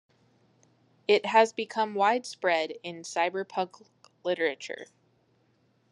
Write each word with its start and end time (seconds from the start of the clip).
It 1.07 1.27
has 1.27 1.53
become 1.53 1.93
widespread 1.93 2.73
in 2.81 3.03
cyberpunk 3.03 3.85
literature. 4.23 4.87